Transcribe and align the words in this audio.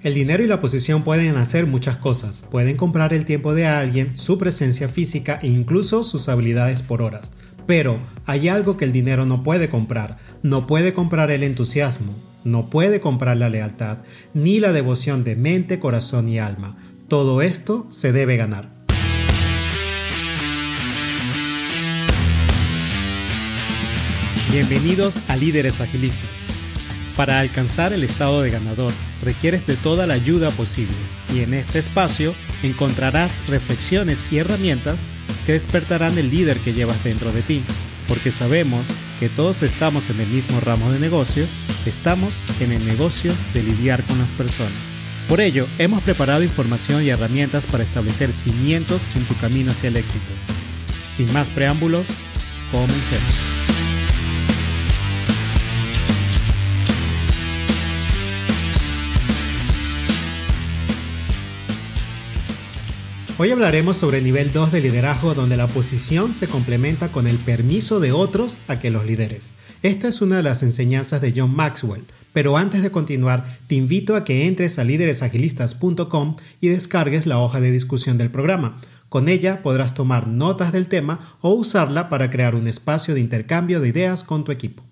El 0.00 0.14
dinero 0.14 0.44
y 0.44 0.46
la 0.46 0.60
posición 0.60 1.02
pueden 1.02 1.36
hacer 1.36 1.66
muchas 1.66 1.96
cosas. 1.96 2.42
Pueden 2.52 2.76
comprar 2.76 3.12
el 3.12 3.24
tiempo 3.24 3.52
de 3.52 3.66
alguien, 3.66 4.16
su 4.16 4.38
presencia 4.38 4.88
física 4.88 5.40
e 5.42 5.48
incluso 5.48 6.04
sus 6.04 6.28
habilidades 6.28 6.82
por 6.82 7.02
horas. 7.02 7.32
Pero 7.66 7.98
hay 8.24 8.48
algo 8.48 8.76
que 8.76 8.84
el 8.84 8.92
dinero 8.92 9.26
no 9.26 9.42
puede 9.42 9.68
comprar. 9.68 10.18
No 10.44 10.68
puede 10.68 10.94
comprar 10.94 11.32
el 11.32 11.42
entusiasmo, 11.42 12.14
no 12.44 12.70
puede 12.70 13.00
comprar 13.00 13.38
la 13.38 13.48
lealtad, 13.48 13.98
ni 14.34 14.60
la 14.60 14.72
devoción 14.72 15.24
de 15.24 15.34
mente, 15.34 15.80
corazón 15.80 16.28
y 16.28 16.38
alma. 16.38 16.76
Todo 17.08 17.42
esto 17.42 17.88
se 17.90 18.12
debe 18.12 18.36
ganar. 18.36 18.70
Bienvenidos 24.52 25.16
a 25.26 25.34
Líderes 25.34 25.80
Agilistas. 25.80 26.47
Para 27.18 27.40
alcanzar 27.40 27.92
el 27.92 28.04
estado 28.04 28.42
de 28.42 28.50
ganador, 28.50 28.92
requieres 29.24 29.66
de 29.66 29.74
toda 29.74 30.06
la 30.06 30.14
ayuda 30.14 30.52
posible 30.52 30.94
y 31.34 31.40
en 31.40 31.52
este 31.52 31.80
espacio 31.80 32.32
encontrarás 32.62 33.36
reflexiones 33.48 34.24
y 34.30 34.36
herramientas 34.38 35.00
que 35.44 35.54
despertarán 35.54 36.16
el 36.16 36.30
líder 36.30 36.58
que 36.58 36.74
llevas 36.74 37.02
dentro 37.02 37.32
de 37.32 37.42
ti, 37.42 37.64
porque 38.06 38.30
sabemos 38.30 38.86
que 39.18 39.28
todos 39.28 39.64
estamos 39.64 40.10
en 40.10 40.20
el 40.20 40.28
mismo 40.28 40.60
ramo 40.60 40.92
de 40.92 41.00
negocio, 41.00 41.44
estamos 41.86 42.34
en 42.60 42.70
el 42.70 42.86
negocio 42.86 43.32
de 43.52 43.64
lidiar 43.64 44.04
con 44.04 44.20
las 44.20 44.30
personas. 44.30 44.70
Por 45.28 45.40
ello, 45.40 45.66
hemos 45.80 46.04
preparado 46.04 46.44
información 46.44 47.02
y 47.02 47.08
herramientas 47.08 47.66
para 47.66 47.82
establecer 47.82 48.32
cimientos 48.32 49.02
en 49.16 49.24
tu 49.24 49.34
camino 49.38 49.72
hacia 49.72 49.88
el 49.88 49.96
éxito. 49.96 50.32
Sin 51.10 51.32
más 51.32 51.50
preámbulos, 51.50 52.06
comencemos. 52.70 53.57
Hoy 63.40 63.52
hablaremos 63.52 63.96
sobre 63.96 64.18
el 64.18 64.24
nivel 64.24 64.52
2 64.52 64.72
de 64.72 64.80
liderazgo 64.80 65.32
donde 65.32 65.56
la 65.56 65.68
posición 65.68 66.34
se 66.34 66.48
complementa 66.48 67.12
con 67.12 67.28
el 67.28 67.36
permiso 67.36 68.00
de 68.00 68.10
otros 68.10 68.58
a 68.66 68.80
que 68.80 68.90
los 68.90 69.06
lideres. 69.06 69.52
Esta 69.84 70.08
es 70.08 70.20
una 70.20 70.38
de 70.38 70.42
las 70.42 70.64
enseñanzas 70.64 71.20
de 71.20 71.32
John 71.36 71.54
Maxwell, 71.54 72.04
pero 72.32 72.56
antes 72.56 72.82
de 72.82 72.90
continuar 72.90 73.58
te 73.68 73.76
invito 73.76 74.16
a 74.16 74.24
que 74.24 74.48
entres 74.48 74.80
a 74.80 74.84
líderesagilistas.com 74.84 76.34
y 76.60 76.66
descargues 76.66 77.26
la 77.26 77.38
hoja 77.38 77.60
de 77.60 77.70
discusión 77.70 78.18
del 78.18 78.32
programa. 78.32 78.80
Con 79.08 79.28
ella 79.28 79.62
podrás 79.62 79.94
tomar 79.94 80.26
notas 80.26 80.72
del 80.72 80.88
tema 80.88 81.20
o 81.40 81.50
usarla 81.50 82.08
para 82.08 82.30
crear 82.30 82.56
un 82.56 82.66
espacio 82.66 83.14
de 83.14 83.20
intercambio 83.20 83.78
de 83.78 83.90
ideas 83.90 84.24
con 84.24 84.42
tu 84.42 84.50
equipo. 84.50 84.87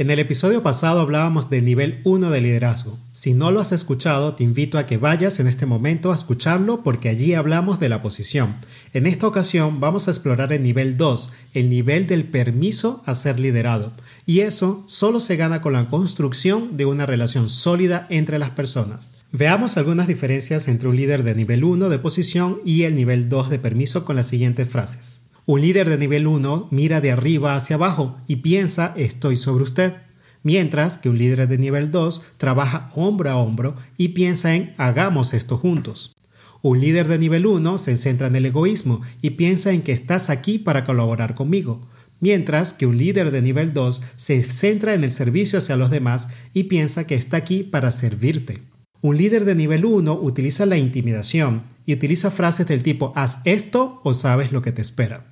En 0.00 0.10
el 0.10 0.18
episodio 0.18 0.62
pasado 0.62 1.00
hablábamos 1.00 1.50
del 1.50 1.66
nivel 1.66 2.00
1 2.04 2.30
de 2.30 2.40
liderazgo. 2.40 2.98
Si 3.12 3.34
no 3.34 3.50
lo 3.50 3.60
has 3.60 3.70
escuchado, 3.70 4.34
te 4.34 4.42
invito 4.42 4.78
a 4.78 4.86
que 4.86 4.96
vayas 4.96 5.40
en 5.40 5.46
este 5.46 5.66
momento 5.66 6.10
a 6.10 6.14
escucharlo 6.14 6.82
porque 6.82 7.10
allí 7.10 7.34
hablamos 7.34 7.80
de 7.80 7.90
la 7.90 8.00
posición. 8.00 8.56
En 8.94 9.06
esta 9.06 9.26
ocasión 9.26 9.78
vamos 9.78 10.08
a 10.08 10.12
explorar 10.12 10.54
el 10.54 10.62
nivel 10.62 10.96
2, 10.96 11.32
el 11.52 11.68
nivel 11.68 12.06
del 12.06 12.24
permiso 12.24 13.02
a 13.04 13.14
ser 13.14 13.38
liderado. 13.38 13.92
Y 14.24 14.40
eso 14.40 14.84
solo 14.86 15.20
se 15.20 15.36
gana 15.36 15.60
con 15.60 15.74
la 15.74 15.90
construcción 15.90 16.78
de 16.78 16.86
una 16.86 17.04
relación 17.04 17.50
sólida 17.50 18.06
entre 18.08 18.38
las 18.38 18.52
personas. 18.52 19.10
Veamos 19.32 19.76
algunas 19.76 20.06
diferencias 20.06 20.66
entre 20.68 20.88
un 20.88 20.96
líder 20.96 21.24
de 21.24 21.34
nivel 21.34 21.62
1 21.62 21.90
de 21.90 21.98
posición 21.98 22.62
y 22.64 22.84
el 22.84 22.96
nivel 22.96 23.28
2 23.28 23.50
de 23.50 23.58
permiso 23.58 24.06
con 24.06 24.16
las 24.16 24.28
siguientes 24.28 24.66
frases. 24.66 25.19
Un 25.46 25.60
líder 25.60 25.88
de 25.88 25.98
nivel 25.98 26.26
1 26.26 26.68
mira 26.70 27.00
de 27.00 27.12
arriba 27.12 27.56
hacia 27.56 27.76
abajo 27.76 28.16
y 28.28 28.36
piensa 28.36 28.92
estoy 28.96 29.36
sobre 29.36 29.64
usted, 29.64 29.94
mientras 30.42 30.98
que 30.98 31.08
un 31.08 31.18
líder 31.18 31.48
de 31.48 31.58
nivel 31.58 31.90
2 31.90 32.22
trabaja 32.36 32.90
hombro 32.94 33.30
a 33.30 33.36
hombro 33.36 33.74
y 33.96 34.08
piensa 34.08 34.54
en 34.54 34.74
hagamos 34.76 35.34
esto 35.34 35.56
juntos. 35.56 36.16
Un 36.62 36.78
líder 36.78 37.08
de 37.08 37.18
nivel 37.18 37.46
1 37.46 37.78
se 37.78 37.96
centra 37.96 38.26
en 38.28 38.36
el 38.36 38.46
egoísmo 38.46 39.00
y 39.22 39.30
piensa 39.30 39.72
en 39.72 39.82
que 39.82 39.92
estás 39.92 40.28
aquí 40.28 40.58
para 40.58 40.84
colaborar 40.84 41.34
conmigo, 41.34 41.88
mientras 42.20 42.74
que 42.74 42.86
un 42.86 42.98
líder 42.98 43.30
de 43.30 43.40
nivel 43.40 43.72
2 43.72 44.02
se 44.16 44.42
centra 44.42 44.92
en 44.92 45.04
el 45.04 45.10
servicio 45.10 45.58
hacia 45.58 45.76
los 45.76 45.90
demás 45.90 46.28
y 46.52 46.64
piensa 46.64 47.06
que 47.06 47.14
está 47.14 47.38
aquí 47.38 47.62
para 47.62 47.90
servirte. 47.90 48.69
Un 49.02 49.16
líder 49.16 49.44
de 49.44 49.54
nivel 49.54 49.84
1 49.84 50.12
utiliza 50.20 50.66
la 50.66 50.76
intimidación 50.76 51.62
y 51.86 51.94
utiliza 51.94 52.30
frases 52.30 52.66
del 52.68 52.82
tipo 52.82 53.12
haz 53.16 53.38
esto 53.44 54.00
o 54.04 54.14
sabes 54.14 54.52
lo 54.52 54.62
que 54.62 54.72
te 54.72 54.82
espera 54.82 55.30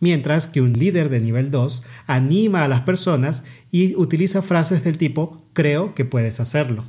mientras 0.00 0.46
que 0.46 0.60
un 0.60 0.72
líder 0.72 1.08
de 1.08 1.20
nivel 1.20 1.50
2 1.50 1.82
anima 2.06 2.64
a 2.64 2.68
las 2.68 2.80
personas 2.80 3.44
y 3.70 3.94
utiliza 3.96 4.42
frases 4.42 4.84
del 4.84 4.98
tipo 4.98 5.42
creo 5.52 5.94
que 5.94 6.04
puedes 6.04 6.40
hacerlo. 6.40 6.84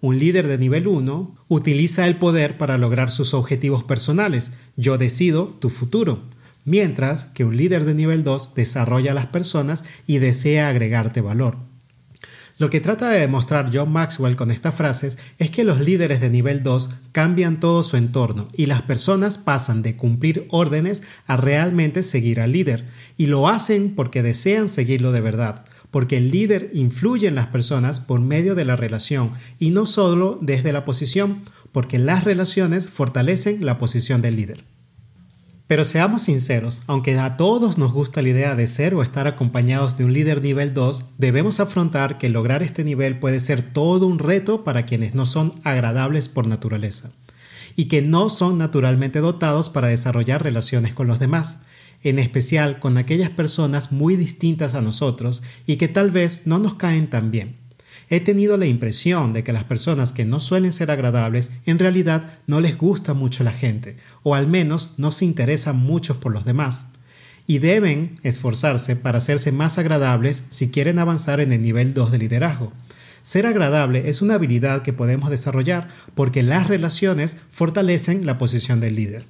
Un 0.00 0.18
líder 0.18 0.46
de 0.46 0.58
nivel 0.58 0.86
1 0.86 1.36
utiliza 1.48 2.06
el 2.06 2.16
poder 2.16 2.56
para 2.56 2.78
lograr 2.78 3.10
sus 3.10 3.34
objetivos 3.34 3.84
personales, 3.84 4.52
yo 4.76 4.96
decido 4.96 5.46
tu 5.60 5.68
futuro, 5.68 6.22
mientras 6.64 7.26
que 7.26 7.44
un 7.44 7.56
líder 7.56 7.84
de 7.84 7.94
nivel 7.94 8.24
2 8.24 8.54
desarrolla 8.54 9.12
a 9.12 9.14
las 9.14 9.26
personas 9.26 9.84
y 10.06 10.18
desea 10.18 10.68
agregarte 10.68 11.20
valor. 11.20 11.69
Lo 12.60 12.68
que 12.68 12.82
trata 12.82 13.08
de 13.08 13.20
demostrar 13.20 13.70
John 13.72 13.90
Maxwell 13.90 14.36
con 14.36 14.50
estas 14.50 14.74
frases 14.74 15.16
es 15.38 15.50
que 15.50 15.64
los 15.64 15.80
líderes 15.80 16.20
de 16.20 16.28
nivel 16.28 16.62
2 16.62 16.90
cambian 17.10 17.58
todo 17.58 17.82
su 17.82 17.96
entorno 17.96 18.48
y 18.52 18.66
las 18.66 18.82
personas 18.82 19.38
pasan 19.38 19.80
de 19.80 19.96
cumplir 19.96 20.46
órdenes 20.50 21.02
a 21.26 21.38
realmente 21.38 22.02
seguir 22.02 22.38
al 22.38 22.52
líder. 22.52 22.84
Y 23.16 23.28
lo 23.28 23.48
hacen 23.48 23.94
porque 23.94 24.22
desean 24.22 24.68
seguirlo 24.68 25.10
de 25.10 25.22
verdad, 25.22 25.64
porque 25.90 26.18
el 26.18 26.30
líder 26.30 26.70
influye 26.74 27.28
en 27.28 27.34
las 27.34 27.46
personas 27.46 27.98
por 27.98 28.20
medio 28.20 28.54
de 28.54 28.66
la 28.66 28.76
relación 28.76 29.32
y 29.58 29.70
no 29.70 29.86
solo 29.86 30.36
desde 30.42 30.74
la 30.74 30.84
posición, 30.84 31.40
porque 31.72 31.98
las 31.98 32.24
relaciones 32.24 32.90
fortalecen 32.90 33.64
la 33.64 33.78
posición 33.78 34.20
del 34.20 34.36
líder. 34.36 34.64
Pero 35.70 35.84
seamos 35.84 36.22
sinceros, 36.22 36.82
aunque 36.88 37.16
a 37.16 37.36
todos 37.36 37.78
nos 37.78 37.92
gusta 37.92 38.22
la 38.22 38.30
idea 38.30 38.56
de 38.56 38.66
ser 38.66 38.92
o 38.96 39.04
estar 39.04 39.28
acompañados 39.28 39.96
de 39.96 40.04
un 40.04 40.12
líder 40.12 40.42
nivel 40.42 40.74
2, 40.74 41.10
debemos 41.16 41.60
afrontar 41.60 42.18
que 42.18 42.28
lograr 42.28 42.64
este 42.64 42.82
nivel 42.82 43.20
puede 43.20 43.38
ser 43.38 43.62
todo 43.62 44.08
un 44.08 44.18
reto 44.18 44.64
para 44.64 44.84
quienes 44.84 45.14
no 45.14 45.26
son 45.26 45.52
agradables 45.62 46.28
por 46.28 46.48
naturaleza 46.48 47.12
y 47.76 47.84
que 47.84 48.02
no 48.02 48.30
son 48.30 48.58
naturalmente 48.58 49.20
dotados 49.20 49.70
para 49.70 49.86
desarrollar 49.86 50.42
relaciones 50.42 50.92
con 50.92 51.06
los 51.06 51.20
demás, 51.20 51.58
en 52.02 52.18
especial 52.18 52.80
con 52.80 52.98
aquellas 52.98 53.30
personas 53.30 53.92
muy 53.92 54.16
distintas 54.16 54.74
a 54.74 54.80
nosotros 54.80 55.40
y 55.68 55.76
que 55.76 55.86
tal 55.86 56.10
vez 56.10 56.48
no 56.48 56.58
nos 56.58 56.74
caen 56.74 57.08
tan 57.08 57.30
bien. 57.30 57.54
He 58.12 58.18
tenido 58.18 58.56
la 58.56 58.66
impresión 58.66 59.32
de 59.32 59.44
que 59.44 59.52
las 59.52 59.62
personas 59.62 60.12
que 60.12 60.24
no 60.24 60.40
suelen 60.40 60.72
ser 60.72 60.90
agradables 60.90 61.50
en 61.64 61.78
realidad 61.78 62.40
no 62.48 62.60
les 62.60 62.76
gusta 62.76 63.14
mucho 63.14 63.44
la 63.44 63.52
gente, 63.52 63.98
o 64.24 64.34
al 64.34 64.48
menos 64.48 64.94
no 64.96 65.12
se 65.12 65.24
interesan 65.24 65.76
mucho 65.76 66.18
por 66.18 66.32
los 66.32 66.44
demás. 66.44 66.86
Y 67.46 67.60
deben 67.60 68.18
esforzarse 68.24 68.96
para 68.96 69.18
hacerse 69.18 69.52
más 69.52 69.78
agradables 69.78 70.44
si 70.50 70.70
quieren 70.70 70.98
avanzar 70.98 71.38
en 71.38 71.52
el 71.52 71.62
nivel 71.62 71.94
2 71.94 72.10
de 72.10 72.18
liderazgo. 72.18 72.72
Ser 73.22 73.46
agradable 73.46 74.08
es 74.08 74.22
una 74.22 74.34
habilidad 74.34 74.82
que 74.82 74.92
podemos 74.92 75.30
desarrollar 75.30 75.86
porque 76.16 76.42
las 76.42 76.66
relaciones 76.66 77.36
fortalecen 77.52 78.26
la 78.26 78.38
posición 78.38 78.80
del 78.80 78.96
líder. 78.96 79.24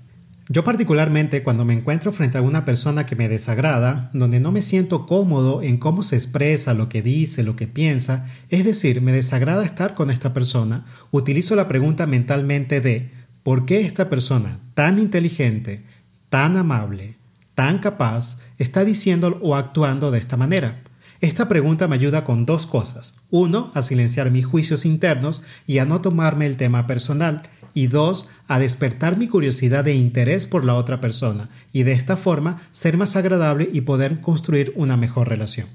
Yo 0.53 0.65
particularmente 0.65 1.44
cuando 1.44 1.65
me 1.65 1.75
encuentro 1.75 2.11
frente 2.11 2.37
a 2.37 2.43
una 2.43 2.65
persona 2.65 3.06
que 3.06 3.15
me 3.15 3.28
desagrada, 3.28 4.11
donde 4.12 4.41
no 4.41 4.50
me 4.50 4.62
siento 4.62 5.06
cómodo 5.06 5.62
en 5.62 5.77
cómo 5.77 6.03
se 6.03 6.16
expresa, 6.16 6.75
lo 6.75 6.88
que 6.88 7.03
dice, 7.03 7.44
lo 7.44 7.55
que 7.55 7.69
piensa, 7.69 8.27
es 8.49 8.65
decir, 8.65 9.00
me 9.00 9.12
desagrada 9.12 9.65
estar 9.65 9.94
con 9.94 10.11
esta 10.11 10.33
persona, 10.34 10.87
utilizo 11.12 11.55
la 11.55 11.69
pregunta 11.69 12.05
mentalmente 12.09 12.81
de 12.81 13.12
¿por 13.44 13.65
qué 13.65 13.83
esta 13.83 14.09
persona 14.09 14.59
tan 14.75 14.99
inteligente, 14.99 15.84
tan 16.31 16.56
amable, 16.56 17.15
tan 17.55 17.78
capaz, 17.78 18.41
está 18.59 18.84
diciendo 18.84 19.38
o 19.43 19.55
actuando 19.55 20.11
de 20.11 20.19
esta 20.19 20.37
manera? 20.37 20.82
Esta 21.21 21.49
pregunta 21.49 21.87
me 21.87 21.94
ayuda 21.94 22.25
con 22.25 22.44
dos 22.44 22.67
cosas. 22.67 23.15
Uno, 23.31 23.71
a 23.75 23.82
silenciar 23.82 24.32
mis 24.32 24.47
juicios 24.47 24.85
internos 24.85 25.44
y 25.69 25.79
a 25.79 25.85
no 25.85 26.00
tomarme 26.00 26.47
el 26.47 26.56
tema 26.56 26.88
personal 26.88 27.43
y 27.75 27.87
dos, 27.87 28.28
a 28.49 28.58
despertar 28.58 29.17
mi 29.17 29.28
curiosidad 29.28 29.87
e 29.88 29.94
interés 29.94 30.46
por 30.46 30.64
la 30.64 30.75
otra 30.75 31.00
persona 31.00 31.49
y 31.72 31.82
de 31.84 31.93
esta 31.93 32.17
forma 32.17 32.61
ser 32.72 32.96
más 32.96 33.17
agradable 33.17 33.69
y 33.72 33.82
poder 33.82 34.20
construir 34.20 34.72
una 34.76 34.96
mejor 34.96 35.28
relación. 35.28 35.69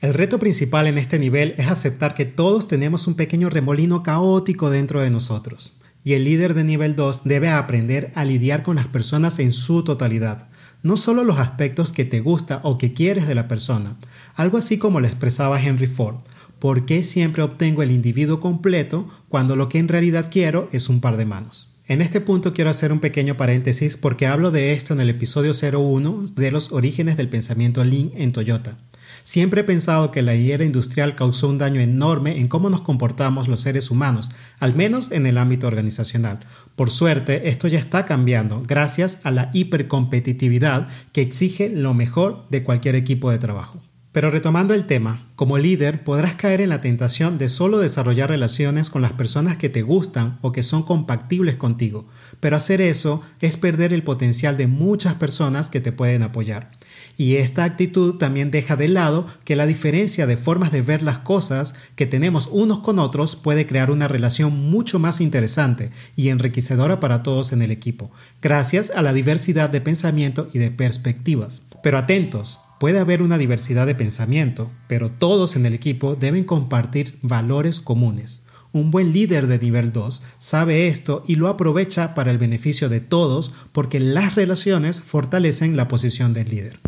El 0.00 0.14
reto 0.14 0.40
principal 0.40 0.88
en 0.88 0.98
este 0.98 1.20
nivel 1.20 1.54
es 1.58 1.68
aceptar 1.68 2.14
que 2.14 2.24
todos 2.24 2.66
tenemos 2.66 3.06
un 3.06 3.14
pequeño 3.14 3.50
remolino 3.50 4.02
caótico 4.02 4.68
dentro 4.68 5.00
de 5.00 5.10
nosotros, 5.10 5.78
y 6.02 6.14
el 6.14 6.24
líder 6.24 6.54
de 6.54 6.64
nivel 6.64 6.96
2 6.96 7.22
debe 7.22 7.50
aprender 7.50 8.10
a 8.16 8.24
lidiar 8.24 8.64
con 8.64 8.76
las 8.76 8.88
personas 8.88 9.38
en 9.38 9.52
su 9.52 9.84
totalidad, 9.84 10.48
no 10.82 10.96
solo 10.96 11.22
los 11.22 11.38
aspectos 11.38 11.92
que 11.92 12.04
te 12.04 12.20
gusta 12.20 12.60
o 12.64 12.78
que 12.78 12.92
quieres 12.92 13.28
de 13.28 13.36
la 13.36 13.46
persona, 13.46 13.96
algo 14.34 14.58
así 14.58 14.78
como 14.78 14.98
lo 14.98 15.06
expresaba 15.06 15.62
Henry 15.62 15.86
Ford, 15.86 16.16
¿por 16.62 16.86
qué 16.86 17.02
siempre 17.02 17.42
obtengo 17.42 17.82
el 17.82 17.90
individuo 17.90 18.38
completo 18.38 19.08
cuando 19.28 19.56
lo 19.56 19.68
que 19.68 19.78
en 19.78 19.88
realidad 19.88 20.28
quiero 20.30 20.68
es 20.70 20.88
un 20.88 21.00
par 21.00 21.16
de 21.16 21.24
manos? 21.24 21.74
En 21.88 22.00
este 22.00 22.20
punto 22.20 22.54
quiero 22.54 22.70
hacer 22.70 22.92
un 22.92 23.00
pequeño 23.00 23.36
paréntesis 23.36 23.96
porque 23.96 24.28
hablo 24.28 24.52
de 24.52 24.72
esto 24.72 24.94
en 24.94 25.00
el 25.00 25.10
episodio 25.10 25.50
01 25.54 26.28
de 26.36 26.52
los 26.52 26.70
orígenes 26.70 27.16
del 27.16 27.28
pensamiento 27.28 27.82
Lean 27.82 28.12
en 28.14 28.30
Toyota. 28.30 28.78
Siempre 29.24 29.62
he 29.62 29.64
pensado 29.64 30.12
que 30.12 30.22
la 30.22 30.34
era 30.34 30.64
industrial 30.64 31.16
causó 31.16 31.48
un 31.48 31.58
daño 31.58 31.80
enorme 31.80 32.38
en 32.38 32.46
cómo 32.46 32.70
nos 32.70 32.82
comportamos 32.82 33.48
los 33.48 33.60
seres 33.60 33.90
humanos, 33.90 34.30
al 34.60 34.76
menos 34.76 35.10
en 35.10 35.26
el 35.26 35.38
ámbito 35.38 35.66
organizacional. 35.66 36.46
Por 36.76 36.90
suerte, 36.90 37.48
esto 37.48 37.66
ya 37.66 37.80
está 37.80 38.04
cambiando 38.04 38.62
gracias 38.64 39.18
a 39.24 39.32
la 39.32 39.50
hipercompetitividad 39.52 40.86
que 41.10 41.22
exige 41.22 41.70
lo 41.70 41.92
mejor 41.92 42.46
de 42.50 42.62
cualquier 42.62 42.94
equipo 42.94 43.32
de 43.32 43.40
trabajo. 43.40 43.82
Pero 44.12 44.30
retomando 44.30 44.74
el 44.74 44.84
tema, 44.84 45.26
como 45.36 45.56
líder 45.56 46.04
podrás 46.04 46.34
caer 46.34 46.60
en 46.60 46.68
la 46.68 46.82
tentación 46.82 47.38
de 47.38 47.48
solo 47.48 47.78
desarrollar 47.78 48.28
relaciones 48.28 48.90
con 48.90 49.00
las 49.00 49.14
personas 49.14 49.56
que 49.56 49.70
te 49.70 49.80
gustan 49.80 50.38
o 50.42 50.52
que 50.52 50.62
son 50.62 50.82
compatibles 50.82 51.56
contigo, 51.56 52.06
pero 52.38 52.56
hacer 52.56 52.82
eso 52.82 53.22
es 53.40 53.56
perder 53.56 53.94
el 53.94 54.02
potencial 54.02 54.58
de 54.58 54.66
muchas 54.66 55.14
personas 55.14 55.70
que 55.70 55.80
te 55.80 55.92
pueden 55.92 56.22
apoyar. 56.22 56.72
Y 57.16 57.36
esta 57.36 57.64
actitud 57.64 58.16
también 58.16 58.50
deja 58.50 58.76
de 58.76 58.88
lado 58.88 59.26
que 59.44 59.56
la 59.56 59.64
diferencia 59.64 60.26
de 60.26 60.36
formas 60.36 60.72
de 60.72 60.82
ver 60.82 61.00
las 61.00 61.20
cosas 61.20 61.74
que 61.96 62.04
tenemos 62.04 62.50
unos 62.52 62.80
con 62.80 62.98
otros 62.98 63.34
puede 63.34 63.66
crear 63.66 63.90
una 63.90 64.08
relación 64.08 64.70
mucho 64.70 64.98
más 64.98 65.22
interesante 65.22 65.90
y 66.16 66.28
enriquecedora 66.28 67.00
para 67.00 67.22
todos 67.22 67.52
en 67.52 67.62
el 67.62 67.70
equipo, 67.70 68.10
gracias 68.42 68.92
a 68.94 69.00
la 69.00 69.14
diversidad 69.14 69.70
de 69.70 69.80
pensamiento 69.80 70.50
y 70.52 70.58
de 70.58 70.70
perspectivas. 70.70 71.62
Pero 71.82 71.98
atentos, 71.98 72.60
Puede 72.82 72.98
haber 72.98 73.22
una 73.22 73.38
diversidad 73.38 73.86
de 73.86 73.94
pensamiento, 73.94 74.68
pero 74.88 75.08
todos 75.08 75.54
en 75.54 75.66
el 75.66 75.72
equipo 75.72 76.16
deben 76.16 76.42
compartir 76.42 77.16
valores 77.22 77.78
comunes. 77.78 78.42
Un 78.72 78.90
buen 78.90 79.12
líder 79.12 79.46
de 79.46 79.60
nivel 79.60 79.92
2 79.92 80.20
sabe 80.40 80.88
esto 80.88 81.22
y 81.28 81.36
lo 81.36 81.46
aprovecha 81.46 82.12
para 82.16 82.32
el 82.32 82.38
beneficio 82.38 82.88
de 82.88 82.98
todos 82.98 83.52
porque 83.70 84.00
las 84.00 84.34
relaciones 84.34 85.00
fortalecen 85.00 85.76
la 85.76 85.86
posición 85.86 86.32
del 86.32 86.48
líder. 86.48 86.80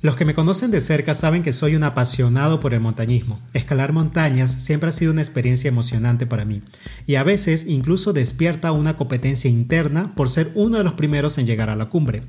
Los 0.00 0.16
que 0.16 0.24
me 0.24 0.34
conocen 0.34 0.72
de 0.72 0.80
cerca 0.80 1.14
saben 1.14 1.42
que 1.42 1.52
soy 1.52 1.76
un 1.76 1.82
apasionado 1.82 2.58
por 2.58 2.74
el 2.74 2.80
montañismo. 2.80 3.40
Escalar 3.52 3.92
montañas 3.92 4.50
siempre 4.50 4.88
ha 4.88 4.92
sido 4.92 5.12
una 5.12 5.22
experiencia 5.22 5.68
emocionante 5.68 6.26
para 6.26 6.44
mí 6.44 6.62
y 7.06 7.16
a 7.16 7.22
veces 7.22 7.66
incluso 7.68 8.12
despierta 8.12 8.72
una 8.72 8.96
competencia 8.96 9.48
interna 9.48 10.14
por 10.16 10.28
ser 10.28 10.50
uno 10.56 10.78
de 10.78 10.84
los 10.84 10.94
primeros 10.94 11.38
en 11.38 11.46
llegar 11.46 11.70
a 11.70 11.76
la 11.76 11.86
cumbre. 11.86 12.22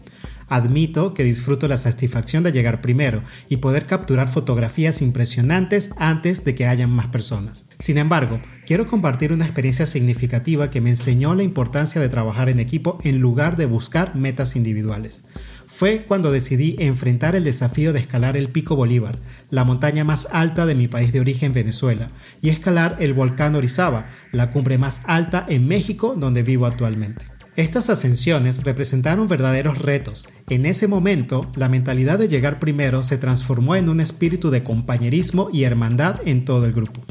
Admito 0.49 1.13
que 1.13 1.23
disfruto 1.23 1.67
la 1.67 1.77
satisfacción 1.77 2.43
de 2.43 2.51
llegar 2.51 2.81
primero 2.81 3.21
y 3.47 3.57
poder 3.57 3.85
capturar 3.85 4.29
fotografías 4.29 5.01
impresionantes 5.01 5.91
antes 5.97 6.43
de 6.43 6.55
que 6.55 6.65
hayan 6.65 6.89
más 6.89 7.07
personas. 7.07 7.65
Sin 7.77 7.97
embargo, 7.97 8.39
quiero 8.65 8.87
compartir 8.87 9.31
una 9.31 9.45
experiencia 9.45 9.85
significativa 9.85 10.69
que 10.69 10.81
me 10.81 10.89
enseñó 10.89 11.35
la 11.35 11.43
importancia 11.43 12.01
de 12.01 12.09
trabajar 12.09 12.49
en 12.49 12.59
equipo 12.59 12.99
en 13.03 13.19
lugar 13.19 13.57
de 13.57 13.67
buscar 13.67 14.15
metas 14.15 14.55
individuales. 14.55 15.23
Fue 15.67 16.03
cuando 16.07 16.31
decidí 16.31 16.75
enfrentar 16.79 17.35
el 17.35 17.43
desafío 17.43 17.93
de 17.93 17.99
escalar 17.99 18.35
el 18.35 18.49
Pico 18.49 18.75
Bolívar, 18.75 19.19
la 19.51 19.63
montaña 19.63 20.03
más 20.03 20.27
alta 20.31 20.65
de 20.65 20.75
mi 20.75 20.87
país 20.87 21.13
de 21.13 21.19
origen 21.19 21.53
Venezuela, 21.53 22.09
y 22.41 22.49
escalar 22.49 22.97
el 22.99 23.13
volcán 23.13 23.55
Orizaba, 23.55 24.07
la 24.31 24.51
cumbre 24.51 24.77
más 24.79 25.03
alta 25.05 25.45
en 25.47 25.67
México 25.67 26.15
donde 26.17 26.41
vivo 26.41 26.65
actualmente. 26.65 27.38
Estas 27.59 27.89
ascensiones 27.89 28.63
representaron 28.63 29.27
verdaderos 29.27 29.79
retos. 29.79 30.29
En 30.49 30.65
ese 30.65 30.87
momento, 30.87 31.51
la 31.55 31.67
mentalidad 31.67 32.17
de 32.17 32.29
llegar 32.29 32.57
primero 32.57 33.03
se 33.03 33.17
transformó 33.17 33.75
en 33.75 33.89
un 33.89 33.99
espíritu 33.99 34.49
de 34.49 34.63
compañerismo 34.63 35.49
y 35.51 35.63
hermandad 35.63 36.21
en 36.23 36.45
todo 36.45 36.63
el 36.63 36.71
grupo. 36.71 37.03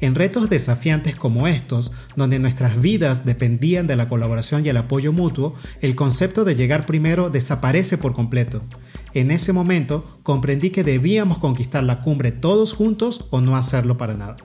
En 0.00 0.14
retos 0.14 0.48
desafiantes 0.48 1.16
como 1.16 1.46
estos, 1.48 1.92
donde 2.16 2.38
nuestras 2.38 2.80
vidas 2.80 3.26
dependían 3.26 3.86
de 3.86 3.96
la 3.96 4.08
colaboración 4.08 4.64
y 4.64 4.70
el 4.70 4.78
apoyo 4.78 5.12
mutuo, 5.12 5.54
el 5.82 5.94
concepto 5.96 6.46
de 6.46 6.54
llegar 6.54 6.86
primero 6.86 7.28
desaparece 7.28 7.98
por 7.98 8.14
completo. 8.14 8.62
En 9.12 9.30
ese 9.30 9.52
momento 9.52 10.18
comprendí 10.22 10.70
que 10.70 10.82
debíamos 10.82 11.36
conquistar 11.36 11.84
la 11.84 12.00
cumbre 12.00 12.32
todos 12.32 12.72
juntos 12.72 13.26
o 13.28 13.42
no 13.42 13.54
hacerlo 13.54 13.98
para 13.98 14.14
nada 14.14 14.36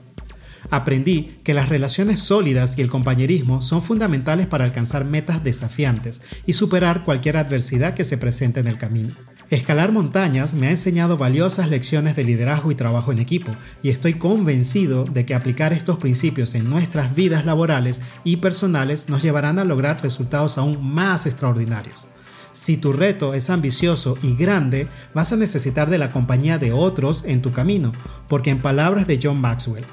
aprendí 0.70 1.36
que 1.44 1.54
las 1.54 1.68
relaciones 1.68 2.20
sólidas 2.20 2.78
y 2.78 2.82
el 2.82 2.90
compañerismo 2.90 3.62
son 3.62 3.82
fundamentales 3.82 4.46
para 4.46 4.64
alcanzar 4.64 5.04
metas 5.04 5.44
desafiantes 5.44 6.22
y 6.46 6.52
superar 6.52 7.04
cualquier 7.04 7.36
adversidad 7.36 7.94
que 7.94 8.04
se 8.04 8.18
presente 8.18 8.60
en 8.60 8.66
el 8.68 8.78
camino. 8.78 9.14
Escalar 9.48 9.92
montañas 9.92 10.54
me 10.54 10.66
ha 10.66 10.70
enseñado 10.70 11.16
valiosas 11.16 11.70
lecciones 11.70 12.16
de 12.16 12.24
liderazgo 12.24 12.72
y 12.72 12.74
trabajo 12.74 13.12
en 13.12 13.20
equipo, 13.20 13.52
y 13.80 13.90
estoy 13.90 14.14
convencido 14.14 15.04
de 15.04 15.24
que 15.24 15.36
aplicar 15.36 15.72
estos 15.72 15.98
principios 15.98 16.56
en 16.56 16.68
nuestras 16.68 17.14
vidas 17.14 17.46
laborales 17.46 18.00
y 18.24 18.38
personales 18.38 19.08
nos 19.08 19.22
llevarán 19.22 19.60
a 19.60 19.64
lograr 19.64 20.02
resultados 20.02 20.58
aún 20.58 20.92
más 20.92 21.26
extraordinarios. 21.26 22.08
Si 22.52 22.76
tu 22.76 22.92
reto 22.92 23.34
es 23.34 23.48
ambicioso 23.50 24.18
y 24.20 24.34
grande, 24.34 24.88
vas 25.14 25.32
a 25.32 25.36
necesitar 25.36 25.90
de 25.90 25.98
la 25.98 26.10
compañía 26.10 26.58
de 26.58 26.72
otros 26.72 27.22
en 27.24 27.40
tu 27.40 27.52
camino, 27.52 27.92
porque 28.28 28.50
en 28.50 28.62
palabras 28.62 29.06
de 29.06 29.20
John 29.22 29.40
Maxwell, 29.40 29.84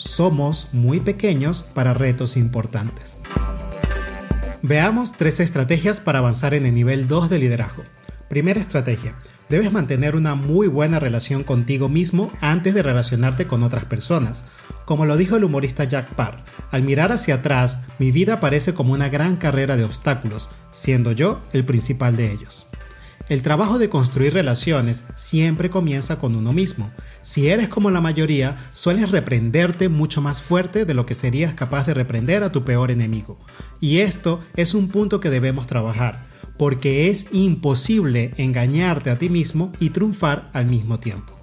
somos 0.00 0.68
muy 0.72 0.98
pequeños 1.00 1.62
para 1.74 1.92
retos 1.92 2.38
importantes. 2.38 3.20
Veamos 4.62 5.12
tres 5.12 5.40
estrategias 5.40 6.00
para 6.00 6.20
avanzar 6.20 6.54
en 6.54 6.64
el 6.64 6.74
nivel 6.74 7.06
2 7.06 7.28
de 7.28 7.38
liderazgo. 7.38 7.82
Primera 8.28 8.60
estrategia. 8.60 9.14
Debes 9.50 9.72
mantener 9.72 10.16
una 10.16 10.34
muy 10.34 10.68
buena 10.68 11.00
relación 11.00 11.42
contigo 11.42 11.88
mismo 11.88 12.32
antes 12.40 12.72
de 12.72 12.82
relacionarte 12.82 13.46
con 13.46 13.62
otras 13.62 13.84
personas. 13.84 14.44
Como 14.86 15.04
lo 15.04 15.16
dijo 15.16 15.36
el 15.36 15.44
humorista 15.44 15.84
Jack 15.84 16.14
Parr, 16.14 16.44
al 16.70 16.82
mirar 16.82 17.12
hacia 17.12 17.36
atrás, 17.36 17.80
mi 17.98 18.10
vida 18.10 18.40
parece 18.40 18.72
como 18.72 18.92
una 18.92 19.08
gran 19.08 19.36
carrera 19.36 19.76
de 19.76 19.84
obstáculos, 19.84 20.50
siendo 20.70 21.12
yo 21.12 21.42
el 21.52 21.64
principal 21.64 22.16
de 22.16 22.32
ellos. 22.32 22.69
El 23.30 23.42
trabajo 23.42 23.78
de 23.78 23.88
construir 23.88 24.34
relaciones 24.34 25.04
siempre 25.14 25.70
comienza 25.70 26.18
con 26.18 26.34
uno 26.34 26.52
mismo. 26.52 26.90
Si 27.22 27.46
eres 27.46 27.68
como 27.68 27.92
la 27.92 28.00
mayoría, 28.00 28.56
sueles 28.72 29.12
reprenderte 29.12 29.88
mucho 29.88 30.20
más 30.20 30.42
fuerte 30.42 30.84
de 30.84 30.94
lo 30.94 31.06
que 31.06 31.14
serías 31.14 31.54
capaz 31.54 31.86
de 31.86 31.94
reprender 31.94 32.42
a 32.42 32.50
tu 32.50 32.64
peor 32.64 32.90
enemigo. 32.90 33.38
Y 33.80 33.98
esto 33.98 34.40
es 34.56 34.74
un 34.74 34.88
punto 34.88 35.20
que 35.20 35.30
debemos 35.30 35.68
trabajar, 35.68 36.26
porque 36.58 37.08
es 37.08 37.28
imposible 37.30 38.34
engañarte 38.36 39.10
a 39.10 39.18
ti 39.18 39.28
mismo 39.28 39.72
y 39.78 39.90
triunfar 39.90 40.50
al 40.52 40.66
mismo 40.66 40.98
tiempo. 40.98 41.39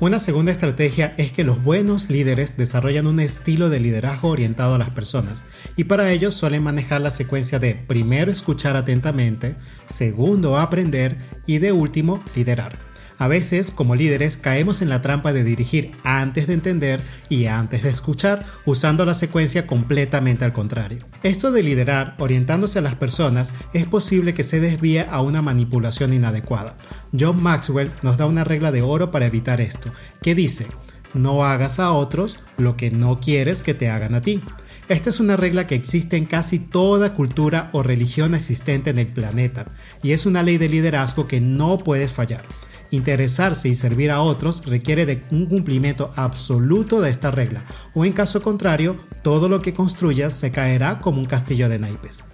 Una 0.00 0.20
segunda 0.20 0.52
estrategia 0.52 1.12
es 1.16 1.32
que 1.32 1.42
los 1.42 1.60
buenos 1.60 2.08
líderes 2.08 2.56
desarrollan 2.56 3.08
un 3.08 3.18
estilo 3.18 3.68
de 3.68 3.80
liderazgo 3.80 4.28
orientado 4.28 4.76
a 4.76 4.78
las 4.78 4.90
personas 4.90 5.44
y 5.76 5.84
para 5.84 6.12
ello 6.12 6.30
suelen 6.30 6.62
manejar 6.62 7.00
la 7.00 7.10
secuencia 7.10 7.58
de 7.58 7.74
primero 7.74 8.30
escuchar 8.30 8.76
atentamente, 8.76 9.56
segundo 9.86 10.56
aprender 10.56 11.18
y 11.46 11.58
de 11.58 11.72
último 11.72 12.22
liderar. 12.36 12.87
A 13.18 13.26
veces, 13.26 13.72
como 13.72 13.96
líderes, 13.96 14.36
caemos 14.36 14.80
en 14.80 14.88
la 14.88 15.02
trampa 15.02 15.32
de 15.32 15.42
dirigir 15.42 15.90
antes 16.04 16.46
de 16.46 16.54
entender 16.54 17.00
y 17.28 17.46
antes 17.46 17.82
de 17.82 17.90
escuchar, 17.90 18.44
usando 18.64 19.04
la 19.04 19.14
secuencia 19.14 19.66
completamente 19.66 20.44
al 20.44 20.52
contrario. 20.52 21.00
Esto 21.24 21.50
de 21.50 21.64
liderar 21.64 22.14
orientándose 22.18 22.78
a 22.78 22.82
las 22.82 22.94
personas 22.94 23.52
es 23.72 23.86
posible 23.86 24.34
que 24.34 24.44
se 24.44 24.60
desvíe 24.60 25.04
a 25.10 25.20
una 25.20 25.42
manipulación 25.42 26.12
inadecuada. 26.12 26.76
John 27.18 27.42
Maxwell 27.42 27.90
nos 28.02 28.18
da 28.18 28.26
una 28.26 28.44
regla 28.44 28.70
de 28.70 28.82
oro 28.82 29.10
para 29.10 29.26
evitar 29.26 29.60
esto, 29.60 29.92
que 30.22 30.36
dice, 30.36 30.68
no 31.12 31.44
hagas 31.44 31.80
a 31.80 31.90
otros 31.90 32.36
lo 32.56 32.76
que 32.76 32.92
no 32.92 33.18
quieres 33.18 33.62
que 33.62 33.74
te 33.74 33.88
hagan 33.88 34.14
a 34.14 34.22
ti. 34.22 34.42
Esta 34.88 35.10
es 35.10 35.18
una 35.18 35.36
regla 35.36 35.66
que 35.66 35.74
existe 35.74 36.16
en 36.16 36.24
casi 36.24 36.60
toda 36.60 37.14
cultura 37.14 37.68
o 37.72 37.82
religión 37.82 38.34
existente 38.34 38.90
en 38.90 38.98
el 38.98 39.08
planeta, 39.08 39.66
y 40.04 40.12
es 40.12 40.24
una 40.24 40.44
ley 40.44 40.56
de 40.56 40.68
liderazgo 40.68 41.26
que 41.26 41.40
no 41.40 41.78
puedes 41.78 42.12
fallar. 42.12 42.44
Interesarse 42.90 43.68
y 43.68 43.74
servir 43.74 44.10
a 44.10 44.22
otros 44.22 44.64
requiere 44.64 45.04
de 45.04 45.22
un 45.30 45.46
cumplimiento 45.46 46.12
absoluto 46.16 47.00
de 47.00 47.10
esta 47.10 47.30
regla, 47.30 47.64
o 47.94 48.04
en 48.04 48.12
caso 48.12 48.42
contrario, 48.42 48.96
todo 49.22 49.48
lo 49.48 49.60
que 49.60 49.74
construyas 49.74 50.34
se 50.34 50.50
caerá 50.50 50.98
como 51.00 51.18
un 51.20 51.26
castillo 51.26 51.68
de 51.68 51.78
naipes. 51.78 52.24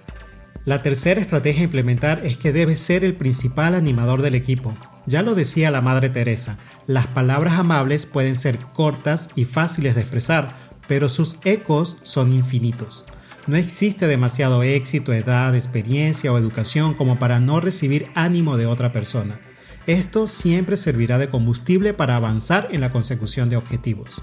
La 0.64 0.80
tercera 0.80 1.20
estrategia 1.20 1.62
a 1.62 1.64
implementar 1.64 2.24
es 2.24 2.38
que 2.38 2.52
debes 2.52 2.80
ser 2.80 3.04
el 3.04 3.14
principal 3.14 3.74
animador 3.74 4.22
del 4.22 4.34
equipo. 4.34 4.74
Ya 5.06 5.22
lo 5.22 5.34
decía 5.34 5.70
la 5.70 5.82
Madre 5.82 6.08
Teresa, 6.08 6.56
las 6.86 7.06
palabras 7.06 7.58
amables 7.58 8.06
pueden 8.06 8.36
ser 8.36 8.58
cortas 8.58 9.28
y 9.34 9.44
fáciles 9.44 9.94
de 9.94 10.00
expresar, 10.02 10.54
pero 10.86 11.08
sus 11.08 11.36
ecos 11.44 11.96
son 12.02 12.32
infinitos. 12.32 13.04
No 13.46 13.56
existe 13.56 14.06
demasiado 14.06 14.62
éxito, 14.62 15.12
edad, 15.12 15.54
experiencia 15.54 16.32
o 16.32 16.38
educación 16.38 16.94
como 16.94 17.18
para 17.18 17.40
no 17.40 17.60
recibir 17.60 18.06
ánimo 18.14 18.56
de 18.56 18.64
otra 18.64 18.90
persona. 18.90 19.38
Esto 19.86 20.28
siempre 20.28 20.76
servirá 20.76 21.18
de 21.18 21.28
combustible 21.28 21.92
para 21.92 22.16
avanzar 22.16 22.68
en 22.70 22.80
la 22.80 22.90
consecución 22.90 23.50
de 23.50 23.56
objetivos. 23.56 24.22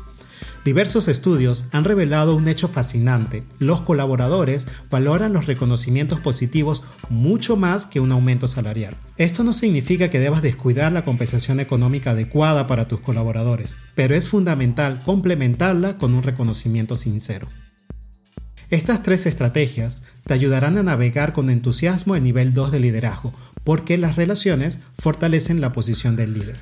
Diversos 0.65 1.07
estudios 1.07 1.67
han 1.71 1.83
revelado 1.83 2.35
un 2.35 2.47
hecho 2.47 2.67
fascinante. 2.67 3.43
Los 3.57 3.81
colaboradores 3.81 4.67
valoran 4.91 5.33
los 5.33 5.47
reconocimientos 5.47 6.19
positivos 6.19 6.83
mucho 7.09 7.57
más 7.57 7.85
que 7.85 7.99
un 7.99 8.11
aumento 8.11 8.47
salarial. 8.47 8.95
Esto 9.17 9.43
no 9.43 9.53
significa 9.53 10.09
que 10.09 10.19
debas 10.19 10.43
descuidar 10.43 10.91
la 10.91 11.03
compensación 11.03 11.59
económica 11.59 12.11
adecuada 12.11 12.67
para 12.67 12.87
tus 12.87 12.99
colaboradores, 12.99 13.75
pero 13.95 14.15
es 14.15 14.27
fundamental 14.27 15.01
complementarla 15.03 15.97
con 15.97 16.13
un 16.13 16.23
reconocimiento 16.23 16.95
sincero. 16.95 17.47
Estas 18.69 19.03
tres 19.03 19.25
estrategias 19.25 20.03
te 20.25 20.33
ayudarán 20.33 20.77
a 20.77 20.83
navegar 20.83 21.33
con 21.33 21.49
entusiasmo 21.49 22.15
el 22.15 22.23
nivel 22.23 22.53
2 22.53 22.71
de 22.71 22.79
liderazgo, 22.79 23.33
porque 23.71 23.97
las 23.97 24.17
relaciones 24.17 24.79
fortalecen 24.99 25.61
la 25.61 25.71
posición 25.71 26.17
del 26.17 26.33
líder. 26.33 26.57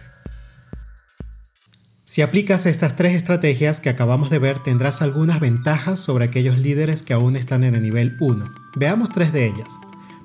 Si 2.03 2.21
aplicas 2.21 2.67
estas 2.67 2.95
tres 2.95 3.15
estrategias 3.15 3.79
que 3.79 3.89
acabamos 3.89 4.29
de 4.29 4.37
ver, 4.37 4.59
tendrás 4.59 5.01
algunas 5.01 5.39
ventajas 5.39 5.99
sobre 5.99 6.25
aquellos 6.25 6.59
líderes 6.59 7.01
que 7.01 7.13
aún 7.13 7.35
están 7.35 7.63
en 7.63 7.73
el 7.73 7.81
nivel 7.81 8.15
1. 8.19 8.53
Veamos 8.75 9.09
tres 9.09 9.33
de 9.33 9.47
ellas. 9.47 9.71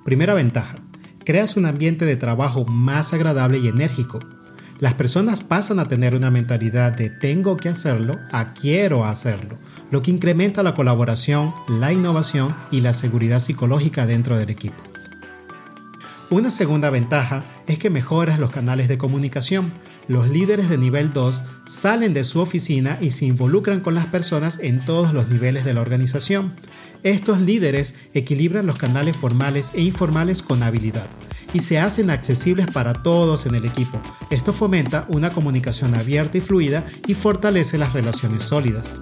Primera 0.05 0.35
ventaja, 0.35 0.77
creas 1.25 1.57
un 1.57 1.65
ambiente 1.65 2.05
de 2.05 2.17
trabajo 2.17 2.67
más 2.67 3.15
agradable 3.15 3.61
y 3.61 3.69
enérgico. 3.69 4.19
Las 4.79 4.93
personas 4.93 5.41
pasan 5.41 5.79
a 5.79 5.89
tener 5.89 6.15
una 6.15 6.31
mentalidad 6.31 6.93
de 6.93 7.09
tengo 7.09 7.57
que 7.57 7.71
hacerlo 7.71 8.19
a 8.31 8.53
quiero 8.53 9.07
hacerlo, 9.07 9.57
lo 9.91 10.03
que 10.03 10.11
incrementa 10.11 10.63
la 10.63 10.75
colaboración, 10.75 11.51
la 11.67 11.95
innovación 11.95 12.55
y 12.71 12.83
la 12.83 12.93
seguridad 12.93 13.39
psicológica 13.39 14.05
dentro 14.05 14.37
del 14.37 14.51
equipo. 14.51 14.94
Una 16.35 16.51
segunda 16.51 16.91
ventaja 16.91 17.45
es 17.69 17.79
que 17.79 17.91
mejoras 17.91 18.41
los 18.41 18.51
canales 18.51 18.89
de 18.89 18.99
comunicación. 18.99 19.73
Los 20.09 20.29
líderes 20.29 20.69
de 20.69 20.77
nivel 20.77 21.13
2 21.13 21.45
salen 21.65 22.13
de 22.13 22.25
su 22.25 22.41
oficina 22.41 22.99
y 23.01 23.13
se 23.13 23.27
involucran 23.27 23.79
con 23.79 23.95
las 23.95 24.07
personas 24.07 24.59
en 24.61 24.85
todos 24.85 25.13
los 25.13 25.29
niveles 25.29 25.65
de 25.65 25.75
la 25.75 25.81
organización. 25.81 26.53
Estos 27.05 27.41
líderes 27.41 27.95
equilibran 28.15 28.67
los 28.67 28.79
canales 28.79 29.17
formales 29.17 29.71
e 29.75 29.83
informales 29.83 30.43
con 30.43 30.65
habilidad 30.65 31.07
y 31.53 31.61
se 31.61 31.79
hacen 31.79 32.11
accesibles 32.11 32.67
para 32.67 32.95
todos 32.95 33.47
en 33.47 33.55
el 33.55 33.65
equipo. 33.65 34.03
Esto 34.29 34.53
fomenta 34.53 35.07
una 35.11 35.31
comunicación 35.31 35.95
abierta 35.95 36.39
y 36.39 36.41
fluida 36.41 36.85
y 37.07 37.15
fortalece 37.15 37.79
las 37.79 37.93
relaciones 37.93 38.43
sólidas. 38.43 39.01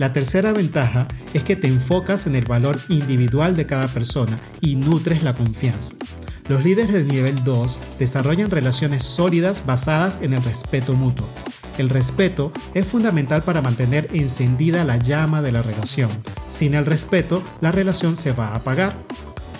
La 0.00 0.12
tercera 0.12 0.52
ventaja 0.52 1.06
es 1.34 1.44
que 1.44 1.54
te 1.54 1.68
enfocas 1.68 2.26
en 2.26 2.34
el 2.34 2.46
valor 2.46 2.80
individual 2.88 3.54
de 3.54 3.66
cada 3.66 3.86
persona 3.86 4.36
y 4.60 4.74
nutres 4.74 5.22
la 5.22 5.36
confianza. 5.36 5.94
Los 6.48 6.64
líderes 6.64 6.94
del 6.94 7.08
nivel 7.08 7.44
2 7.44 7.98
desarrollan 7.98 8.50
relaciones 8.50 9.04
sólidas 9.04 9.66
basadas 9.66 10.20
en 10.22 10.32
el 10.32 10.42
respeto 10.42 10.94
mutuo. 10.94 11.28
El 11.76 11.90
respeto 11.90 12.52
es 12.72 12.86
fundamental 12.86 13.42
para 13.44 13.60
mantener 13.60 14.08
encendida 14.14 14.82
la 14.84 14.96
llama 14.96 15.42
de 15.42 15.52
la 15.52 15.60
relación. 15.60 16.08
Sin 16.48 16.74
el 16.74 16.86
respeto, 16.86 17.42
la 17.60 17.70
relación 17.70 18.16
se 18.16 18.32
va 18.32 18.48
a 18.48 18.56
apagar. 18.56 18.96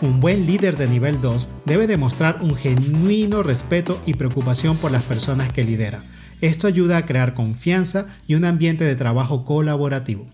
Un 0.01 0.21
buen 0.21 0.47
líder 0.47 0.79
de 0.79 0.89
nivel 0.89 1.21
2 1.21 1.49
debe 1.67 1.87
demostrar 1.87 2.39
un 2.41 2.57
genuino 2.57 3.43
respeto 3.43 4.01
y 4.07 4.15
preocupación 4.15 4.79
por 4.79 4.91
las 4.91 5.03
personas 5.03 5.53
que 5.53 5.65
lidera. 5.65 6.01
Esto 6.41 6.67
ayuda 6.67 6.97
a 6.97 7.05
crear 7.05 7.35
confianza 7.35 8.07
y 8.27 8.35
un 8.35 8.47
ambiente 8.47 8.85
de 8.85 8.97
trabajo 8.97 9.45
colaborativo. 9.45 10.27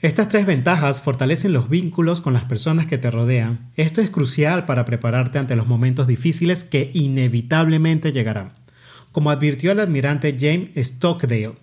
Estas 0.00 0.28
tres 0.28 0.46
ventajas 0.46 1.00
fortalecen 1.00 1.52
los 1.52 1.68
vínculos 1.68 2.20
con 2.20 2.32
las 2.32 2.44
personas 2.44 2.86
que 2.86 2.98
te 2.98 3.10
rodean. 3.10 3.72
Esto 3.74 4.00
es 4.00 4.10
crucial 4.10 4.64
para 4.64 4.84
prepararte 4.84 5.40
ante 5.40 5.56
los 5.56 5.66
momentos 5.66 6.06
difíciles 6.06 6.62
que 6.62 6.92
inevitablemente 6.94 8.12
llegarán. 8.12 8.52
Como 9.10 9.30
advirtió 9.30 9.72
el 9.72 9.80
admirante 9.80 10.36
James 10.38 10.70
Stockdale, 10.76 11.56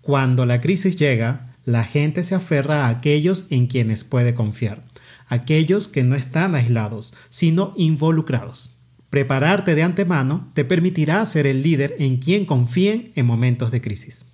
cuando 0.00 0.46
la 0.46 0.62
crisis 0.62 0.96
llega, 0.96 1.54
la 1.66 1.84
gente 1.84 2.22
se 2.22 2.34
aferra 2.34 2.86
a 2.86 2.88
aquellos 2.88 3.48
en 3.50 3.66
quienes 3.66 4.02
puede 4.02 4.32
confiar, 4.32 4.86
aquellos 5.28 5.86
que 5.86 6.04
no 6.04 6.14
están 6.14 6.54
aislados, 6.54 7.12
sino 7.28 7.74
involucrados. 7.76 8.70
Prepararte 9.10 9.74
de 9.74 9.82
antemano 9.82 10.50
te 10.54 10.64
permitirá 10.64 11.24
ser 11.26 11.46
el 11.46 11.62
líder 11.62 11.96
en 11.98 12.16
quien 12.16 12.46
confíen 12.46 13.12
en 13.14 13.26
momentos 13.26 13.70
de 13.70 13.82
crisis. 13.82 14.24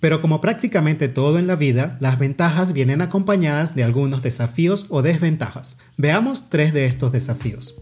Pero 0.00 0.20
como 0.20 0.40
prácticamente 0.40 1.08
todo 1.08 1.38
en 1.38 1.46
la 1.46 1.56
vida, 1.56 1.96
las 2.00 2.18
ventajas 2.18 2.72
vienen 2.72 3.02
acompañadas 3.02 3.74
de 3.74 3.84
algunos 3.84 4.22
desafíos 4.22 4.86
o 4.88 5.02
desventajas. 5.02 5.78
Veamos 5.96 6.48
tres 6.48 6.72
de 6.72 6.86
estos 6.86 7.12
desafíos. 7.12 7.76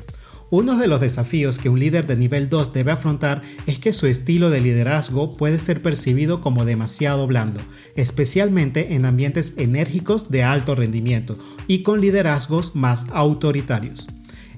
Uno 0.50 0.78
de 0.78 0.88
los 0.88 1.00
desafíos 1.00 1.58
que 1.58 1.68
un 1.68 1.78
líder 1.78 2.06
de 2.06 2.16
nivel 2.16 2.48
2 2.48 2.72
debe 2.72 2.90
afrontar 2.90 3.42
es 3.66 3.78
que 3.78 3.92
su 3.92 4.06
estilo 4.06 4.48
de 4.48 4.62
liderazgo 4.62 5.37
puede 5.37 5.58
ser 5.58 5.82
percibido 5.82 6.40
como 6.40 6.64
demasiado 6.64 7.26
blando, 7.26 7.60
especialmente 7.96 8.94
en 8.94 9.04
ambientes 9.04 9.52
enérgicos 9.58 10.30
de 10.30 10.44
alto 10.44 10.75
rendimiento 10.75 11.37
y 11.66 11.82
con 11.82 12.00
liderazgos 12.00 12.75
más 12.75 13.04
autoritarios. 13.12 14.08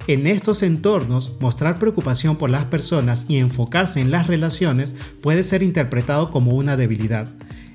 En 0.07 0.29
estos 0.29 0.63
entornos, 0.63 1.33
mostrar 1.41 1.79
preocupación 1.79 2.37
por 2.37 2.51
las 2.51 2.67
personas 2.67 3.27
y 3.29 3.39
enfocarse 3.39 4.01
en 4.01 4.13
las 4.13 4.29
relaciones 4.29 4.95
puede 5.21 5.43
ser 5.43 5.63
interpretado 5.63 6.31
como 6.31 6.53
una 6.53 6.77
debilidad. 6.77 7.29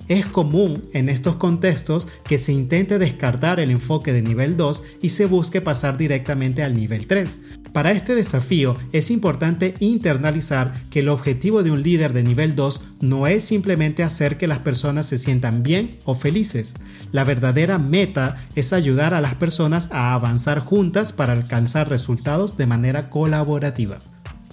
Es 0.07 0.27
común 0.27 0.85
en 0.93 1.09
estos 1.09 1.37
contextos 1.37 2.07
que 2.25 2.37
se 2.37 2.53
intente 2.53 2.99
descartar 2.99 3.59
el 3.59 3.71
enfoque 3.71 4.13
de 4.13 4.21
nivel 4.21 4.55
2 4.55 4.83
y 5.01 5.09
se 5.09 5.25
busque 5.25 5.61
pasar 5.61 5.97
directamente 5.97 6.61
al 6.61 6.75
nivel 6.75 7.07
3. 7.07 7.39
Para 7.73 7.91
este 7.91 8.13
desafío 8.13 8.77
es 8.93 9.09
importante 9.09 9.73
internalizar 9.79 10.83
que 10.91 10.99
el 10.99 11.09
objetivo 11.09 11.63
de 11.63 11.71
un 11.71 11.81
líder 11.81 12.13
de 12.13 12.23
nivel 12.23 12.55
2 12.55 12.81
no 13.01 13.25
es 13.25 13.43
simplemente 13.43 14.03
hacer 14.03 14.37
que 14.37 14.47
las 14.47 14.59
personas 14.59 15.07
se 15.07 15.17
sientan 15.17 15.63
bien 15.63 15.89
o 16.05 16.13
felices. 16.13 16.75
La 17.11 17.23
verdadera 17.23 17.79
meta 17.79 18.37
es 18.55 18.73
ayudar 18.73 19.15
a 19.15 19.21
las 19.21 19.35
personas 19.35 19.89
a 19.91 20.13
avanzar 20.13 20.59
juntas 20.59 21.13
para 21.13 21.33
alcanzar 21.33 21.89
resultados 21.89 22.57
de 22.57 22.67
manera 22.67 23.09
colaborativa. 23.09 23.97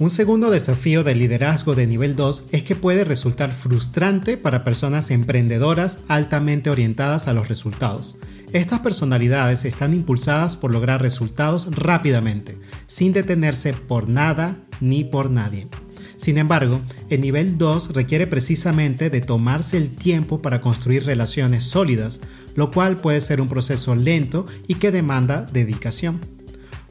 Un 0.03 0.11
segundo 0.11 0.51
desafío 0.51 1.05
del 1.05 1.21
liderazgo 1.21 1.77
de 1.77 1.87
nivel 1.87 2.17
2 2.17 2.47
es 2.51 2.65
que 2.65 2.75
puede 2.75 3.05
resultar 3.05 3.53
frustrante 3.53 4.37
para 4.37 4.65
personas 4.65 5.13
emprendedoras 5.13 6.01
altamente 6.09 6.71
orientadas 6.71 7.29
a 7.29 7.33
los 7.33 7.47
resultados. 7.47 8.19
Estas 8.53 8.81
personalidades 8.81 9.65
están 9.65 9.95
impulsadas 9.95 10.57
por 10.57 10.73
lograr 10.73 11.01
resultados 11.01 11.69
rápidamente, 11.71 12.59
sin 12.89 13.13
detenerse 13.13 13.75
por 13.75 14.09
nada 14.09 14.57
ni 14.81 15.05
por 15.05 15.31
nadie. 15.31 15.69
Sin 16.17 16.37
embargo, 16.37 16.81
el 17.09 17.21
nivel 17.21 17.57
2 17.57 17.95
requiere 17.95 18.27
precisamente 18.27 19.09
de 19.09 19.21
tomarse 19.21 19.77
el 19.77 19.95
tiempo 19.95 20.43
para 20.43 20.61
construir 20.61 21.07
relaciones 21.07 21.63
sólidas, 21.63 22.21
lo 22.57 22.73
cual 22.73 22.97
puede 22.97 23.21
ser 23.21 23.41
un 23.41 23.47
proceso 23.47 23.95
lento 23.95 24.47
y 24.67 24.75
que 24.75 24.91
demanda 24.91 25.47
dedicación. 25.53 26.42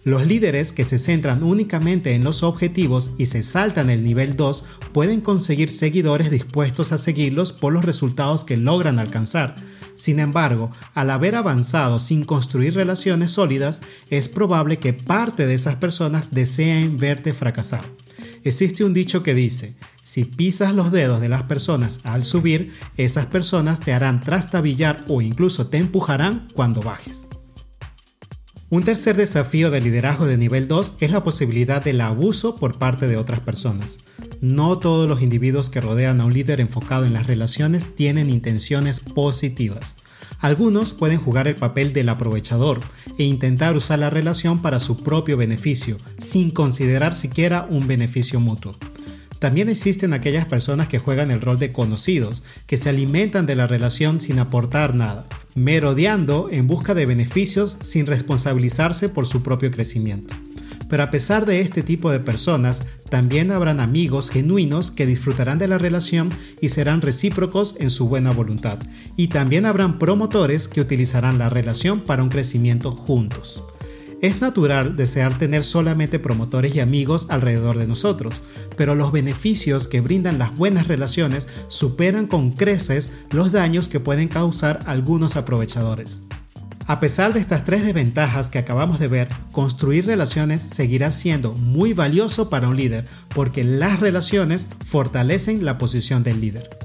Los 0.03 0.25
líderes 0.25 0.71
que 0.71 0.83
se 0.83 0.97
centran 0.97 1.43
únicamente 1.43 2.13
en 2.13 2.23
los 2.23 2.41
objetivos 2.41 3.11
y 3.19 3.27
se 3.27 3.43
saltan 3.43 3.91
el 3.91 4.03
nivel 4.03 4.35
2 4.35 4.63
pueden 4.93 5.21
conseguir 5.21 5.69
seguidores 5.69 6.31
dispuestos 6.31 6.91
a 6.91 6.97
seguirlos 6.97 7.51
por 7.51 7.71
los 7.71 7.85
resultados 7.85 8.43
que 8.43 8.57
logran 8.57 8.97
alcanzar. 8.97 9.55
Sin 9.95 10.19
embargo, 10.19 10.71
al 10.95 11.11
haber 11.11 11.35
avanzado 11.35 11.99
sin 11.99 12.23
construir 12.25 12.73
relaciones 12.73 13.29
sólidas, 13.29 13.83
es 14.09 14.27
probable 14.27 14.79
que 14.79 14.93
parte 14.93 15.45
de 15.45 15.53
esas 15.53 15.75
personas 15.75 16.31
deseen 16.31 16.97
verte 16.97 17.33
fracasar. 17.33 17.83
Existe 18.43 18.83
un 18.83 18.95
dicho 18.95 19.21
que 19.21 19.35
dice, 19.35 19.75
si 20.01 20.25
pisas 20.25 20.73
los 20.73 20.91
dedos 20.91 21.21
de 21.21 21.29
las 21.29 21.43
personas 21.43 21.99
al 22.05 22.25
subir, 22.25 22.73
esas 22.97 23.27
personas 23.27 23.79
te 23.79 23.93
harán 23.93 24.23
trastabillar 24.23 25.05
o 25.07 25.21
incluso 25.21 25.67
te 25.67 25.77
empujarán 25.77 26.47
cuando 26.55 26.81
bajes. 26.81 27.27
Un 28.71 28.83
tercer 28.83 29.17
desafío 29.17 29.69
de 29.69 29.81
liderazgo 29.81 30.25
de 30.25 30.37
nivel 30.37 30.69
2 30.69 30.93
es 31.01 31.11
la 31.11 31.25
posibilidad 31.25 31.83
del 31.83 31.99
abuso 31.99 32.55
por 32.55 32.79
parte 32.79 33.05
de 33.05 33.17
otras 33.17 33.41
personas. 33.41 33.99
No 34.39 34.79
todos 34.79 35.09
los 35.09 35.21
individuos 35.21 35.69
que 35.69 35.81
rodean 35.81 36.21
a 36.21 36.25
un 36.25 36.31
líder 36.31 36.61
enfocado 36.61 37.03
en 37.03 37.11
las 37.11 37.27
relaciones 37.27 37.97
tienen 37.97 38.29
intenciones 38.29 39.01
positivas. 39.01 39.97
Algunos 40.39 40.93
pueden 40.93 41.19
jugar 41.19 41.49
el 41.49 41.55
papel 41.55 41.91
del 41.91 42.07
aprovechador 42.07 42.79
e 43.17 43.25
intentar 43.25 43.75
usar 43.75 43.99
la 43.99 44.09
relación 44.09 44.61
para 44.61 44.79
su 44.79 45.03
propio 45.03 45.35
beneficio, 45.35 45.97
sin 46.17 46.49
considerar 46.49 47.13
siquiera 47.13 47.67
un 47.69 47.87
beneficio 47.87 48.39
mutuo. 48.39 48.77
También 49.41 49.69
existen 49.69 50.13
aquellas 50.13 50.45
personas 50.45 50.87
que 50.87 50.99
juegan 50.99 51.31
el 51.31 51.41
rol 51.41 51.57
de 51.57 51.71
conocidos, 51.71 52.43
que 52.67 52.77
se 52.77 52.89
alimentan 52.89 53.47
de 53.47 53.55
la 53.55 53.65
relación 53.65 54.19
sin 54.19 54.37
aportar 54.37 54.93
nada, 54.93 55.25
merodeando 55.55 56.49
en 56.51 56.67
busca 56.67 56.93
de 56.93 57.07
beneficios 57.07 57.75
sin 57.81 58.05
responsabilizarse 58.05 59.09
por 59.09 59.25
su 59.25 59.41
propio 59.41 59.71
crecimiento. 59.71 60.35
Pero 60.87 61.01
a 61.01 61.09
pesar 61.09 61.47
de 61.47 61.61
este 61.61 61.81
tipo 61.81 62.11
de 62.11 62.19
personas, 62.19 62.83
también 63.09 63.49
habrán 63.49 63.79
amigos 63.79 64.29
genuinos 64.29 64.91
que 64.91 65.07
disfrutarán 65.07 65.57
de 65.57 65.67
la 65.67 65.79
relación 65.79 66.29
y 66.61 66.69
serán 66.69 67.01
recíprocos 67.01 67.75
en 67.79 67.89
su 67.89 68.07
buena 68.07 68.29
voluntad. 68.29 68.77
Y 69.17 69.29
también 69.29 69.65
habrán 69.65 69.97
promotores 69.97 70.67
que 70.67 70.81
utilizarán 70.81 71.39
la 71.39 71.49
relación 71.49 72.01
para 72.01 72.21
un 72.21 72.29
crecimiento 72.29 72.91
juntos. 72.91 73.63
Es 74.21 74.39
natural 74.39 74.95
desear 74.95 75.35
tener 75.39 75.63
solamente 75.63 76.19
promotores 76.19 76.75
y 76.75 76.79
amigos 76.79 77.25
alrededor 77.29 77.79
de 77.79 77.87
nosotros, 77.87 78.35
pero 78.77 78.93
los 78.93 79.11
beneficios 79.11 79.87
que 79.87 79.99
brindan 79.99 80.37
las 80.37 80.55
buenas 80.55 80.87
relaciones 80.87 81.47
superan 81.69 82.27
con 82.27 82.51
creces 82.51 83.11
los 83.31 83.51
daños 83.51 83.89
que 83.89 83.99
pueden 83.99 84.27
causar 84.27 84.79
algunos 84.85 85.37
aprovechadores. 85.37 86.21
A 86.85 86.99
pesar 86.99 87.33
de 87.33 87.39
estas 87.39 87.63
tres 87.63 87.83
desventajas 87.83 88.51
que 88.51 88.59
acabamos 88.59 88.99
de 88.99 89.07
ver, 89.07 89.27
construir 89.51 90.05
relaciones 90.05 90.61
seguirá 90.61 91.09
siendo 91.09 91.53
muy 91.53 91.93
valioso 91.93 92.47
para 92.51 92.67
un 92.67 92.75
líder 92.75 93.05
porque 93.33 93.63
las 93.63 93.99
relaciones 94.01 94.67
fortalecen 94.85 95.65
la 95.65 95.79
posición 95.79 96.21
del 96.21 96.41
líder. 96.41 96.80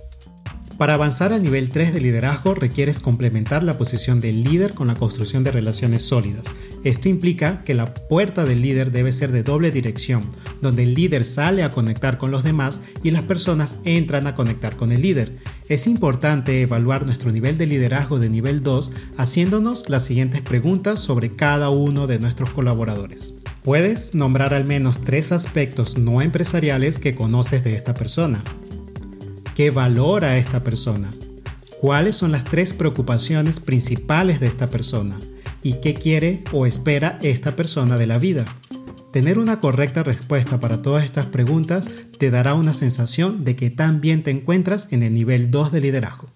Para 0.79 0.93
avanzar 0.93 1.33
al 1.33 1.43
nivel 1.43 1.71
3 1.71 1.95
de 1.95 2.01
liderazgo 2.01 2.55
requieres 2.55 3.01
complementar 3.01 3.63
la 3.63 3.79
posición 3.79 4.21
del 4.21 4.45
líder 4.45 4.75
con 4.75 4.89
la 4.89 4.95
construcción 4.95 5.43
de 5.43 5.51
relaciones 5.51 6.03
sólidas. 6.03 6.47
Esto 6.85 7.09
implica 7.09 7.63
que 7.63 7.73
la 7.73 7.95
puerta 7.95 8.45
del 8.45 8.61
líder 8.61 8.93
debe 8.93 9.11
ser 9.13 9.33
de 9.33 9.43
doble 9.43 9.71
dirección, 9.71 10.23
donde 10.61 10.83
el 10.83 10.95
líder 10.95 11.25
sale 11.25 11.63
a 11.63 11.71
conectar 11.71 12.19
con 12.19 12.31
los 12.31 12.45
demás 12.45 12.83
y 13.03 13.11
las 13.11 13.23
personas 13.23 13.77
entran 13.85 14.27
a 14.27 14.35
conectar 14.35 14.77
con 14.77 14.93
el 14.93 15.01
líder. 15.01 15.37
Es 15.71 15.87
importante 15.87 16.61
evaluar 16.61 17.07
nuestro 17.07 17.33
nivel 17.33 17.57
de 17.57 17.67
liderazgo 17.67 18.19
de 18.19 18.29
nivel 18.29 18.63
2 18.63 18.91
haciéndonos 19.17 19.89
las 19.89 20.05
siguientes 20.05 20.43
preguntas 20.43 21.01
sobre 21.01 21.35
cada 21.35 21.71
uno 21.71 22.07
de 22.07 22.19
nuestros 22.19 22.51
colaboradores. 22.51 23.33
Puedes 23.65 24.15
nombrar 24.15 24.53
al 24.53 24.65
menos 24.65 25.03
tres 25.03 25.33
aspectos 25.33 25.97
no 25.97 26.21
empresariales 26.21 26.99
que 26.99 27.15
conoces 27.15 27.65
de 27.65 27.75
esta 27.75 27.95
persona. 27.95 28.45
¿Qué 29.57 29.71
valora 29.71 30.37
esta 30.37 30.63
persona? 30.63 31.15
¿Cuáles 31.81 32.15
son 32.15 32.31
las 32.31 32.45
tres 32.45 32.75
preocupaciones 32.75 33.59
principales 33.59 34.39
de 34.39 34.49
esta 34.49 34.67
persona? 34.69 35.19
¿Y 35.63 35.81
qué 35.81 35.95
quiere 35.95 36.45
o 36.53 36.67
espera 36.67 37.19
esta 37.23 37.57
persona 37.57 37.97
de 37.97 38.07
la 38.07 38.19
vida? 38.19 38.45
Tener 39.15 39.39
una 39.39 39.59
correcta 39.61 40.03
respuesta 40.03 40.61
para 40.61 40.83
todas 40.83 41.05
estas 41.07 41.25
preguntas 41.25 41.89
te 42.19 42.31
dará 42.31 42.53
una 42.53 42.75
sensación 42.75 43.45
de 43.45 43.57
que 43.57 43.71
también 43.71 44.23
te 44.23 44.31
encuentras 44.31 44.89
en 44.91 45.03
el 45.03 45.15
nivel 45.15 45.51
2 45.51 45.73
de 45.73 45.81
liderazgo. 45.81 46.36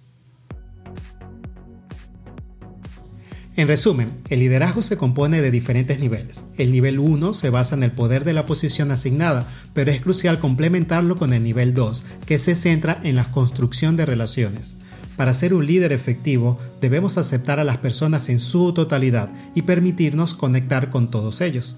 En 3.61 3.69
resumen, 3.69 4.23
el 4.31 4.40
liderazgo 4.40 4.81
se 4.81 4.97
compone 4.97 5.43
de 5.43 5.50
diferentes 5.50 6.00
niveles. 6.00 6.47
El 6.57 6.73
nivel 6.73 6.99
1 6.99 7.35
se 7.35 7.50
basa 7.50 7.76
en 7.76 7.83
el 7.83 7.93
poder 7.93 8.25
de 8.25 8.33
la 8.33 8.47
posición 8.47 8.90
asignada, 8.90 9.47
pero 9.75 9.90
es 9.90 10.00
crucial 10.00 10.38
complementarlo 10.38 11.19
con 11.19 11.35
el 11.35 11.45
nivel 11.45 11.75
2, 11.75 12.02
que 12.25 12.38
se 12.38 12.55
centra 12.55 12.99
en 13.05 13.17
la 13.17 13.31
construcción 13.31 13.99
de 13.99 14.07
relaciones. 14.07 14.76
Para 15.14 15.35
ser 15.35 15.52
un 15.52 15.67
líder 15.67 15.93
efectivo, 15.93 16.59
debemos 16.81 17.19
aceptar 17.19 17.61
a 17.61 17.64
las 17.64 17.76
personas 17.76 18.31
en 18.31 18.38
su 18.38 18.73
totalidad 18.73 19.29
y 19.55 19.61
permitirnos 19.61 20.33
conectar 20.33 20.88
con 20.88 21.11
todos 21.11 21.43
ellos. 21.43 21.76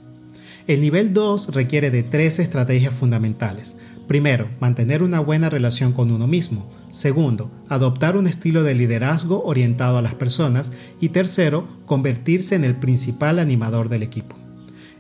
El 0.69 0.83
nivel 0.83 1.13
2 1.13 1.53
requiere 1.53 1.91
de 1.91 2.05
tres 2.05 2.39
estrategias 2.39 2.95
fundamentales. 2.95 3.75
Primero, 4.09 4.49
mantener 4.61 5.03
una 5.03 5.21
buena 5.21 5.49
relación 5.49 5.93
con 5.93 6.11
uno 6.11 6.27
mismo. 6.27 6.71
Segundo, 6.91 7.51
adoptar 7.69 8.17
un 8.17 8.27
estilo 8.27 8.63
de 8.63 8.75
liderazgo 8.75 9.43
orientado 9.45 9.99
a 9.99 10.03
las 10.03 10.15
personas. 10.15 10.73
Y 11.01 11.11
tercero, 11.11 11.69
convertirse 11.87 12.55
en 12.55 12.65
el 12.65 12.77
principal 12.77 13.39
animador 13.39 13.89
del 13.89 14.03
equipo. 14.03 14.37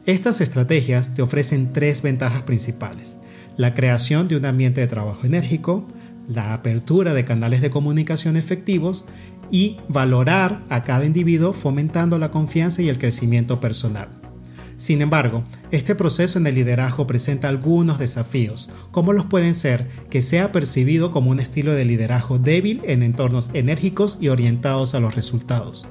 Estas 0.06 0.40
estrategias 0.40 1.14
te 1.14 1.22
ofrecen 1.22 1.72
tres 1.72 2.02
ventajas 2.02 2.42
principales. 2.42 3.18
La 3.56 3.74
creación 3.74 4.28
de 4.28 4.36
un 4.36 4.46
ambiente 4.46 4.80
de 4.80 4.86
trabajo 4.86 5.26
enérgico, 5.26 5.86
la 6.28 6.54
apertura 6.54 7.14
de 7.14 7.24
canales 7.24 7.60
de 7.60 7.70
comunicación 7.70 8.36
efectivos 8.36 9.04
y 9.50 9.76
valorar 9.88 10.62
a 10.70 10.84
cada 10.84 11.04
individuo 11.04 11.52
fomentando 11.52 12.18
la 12.18 12.30
confianza 12.30 12.82
y 12.82 12.88
el 12.88 12.98
crecimiento 12.98 13.60
personal. 13.60 14.08
Sin 14.76 15.02
embargo, 15.02 15.44
este 15.72 15.94
proceso 15.94 16.38
en 16.38 16.46
el 16.46 16.54
liderazgo 16.54 17.06
presenta 17.06 17.48
algunos 17.48 17.98
desafíos, 17.98 18.68
como 18.90 19.14
los 19.14 19.24
pueden 19.24 19.54
ser 19.54 19.88
que 20.10 20.20
sea 20.20 20.52
percibido 20.52 21.12
como 21.12 21.30
un 21.30 21.40
estilo 21.40 21.74
de 21.74 21.86
liderazgo 21.86 22.38
débil 22.38 22.82
en 22.84 23.02
entornos 23.02 23.48
enérgicos 23.54 24.18
y 24.20 24.28
orientados 24.28 24.94
a 24.94 25.00
los 25.00 25.14
resultados. 25.14 25.88